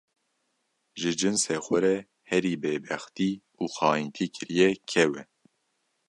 [0.99, 1.95] ji cinsê xwe re
[2.29, 5.23] herî bêbextî û xayîntî kiriye kew e.